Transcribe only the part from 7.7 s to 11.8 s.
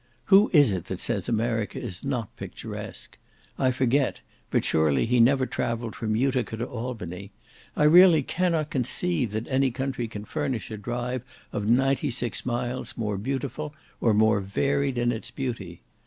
I really cannot conceive that any country can furnish a drive of